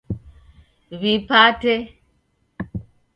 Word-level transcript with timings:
Wipate 1.01 1.73